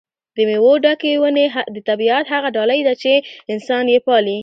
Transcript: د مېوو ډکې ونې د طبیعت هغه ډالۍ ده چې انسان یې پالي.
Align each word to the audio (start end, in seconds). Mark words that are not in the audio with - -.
د 0.35 0.37
مېوو 0.47 0.73
ډکې 0.83 1.11
ونې 1.21 1.45
د 1.75 1.77
طبیعت 1.89 2.25
هغه 2.33 2.49
ډالۍ 2.55 2.79
ده 2.87 2.93
چې 3.01 3.13
انسان 3.53 3.85
یې 3.93 3.99
پالي. 4.07 4.37